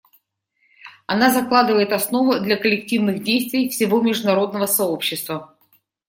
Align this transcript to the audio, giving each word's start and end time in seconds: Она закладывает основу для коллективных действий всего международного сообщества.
Она 1.05 1.29
закладывает 1.29 1.91
основу 1.93 2.39
для 2.39 2.57
коллективных 2.57 3.21
действий 3.21 3.69
всего 3.69 4.01
международного 4.01 4.65
сообщества. 4.65 5.55